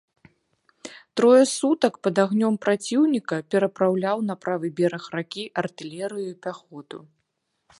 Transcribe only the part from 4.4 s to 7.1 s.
правы бераг ракі артылерыю і пяхоту.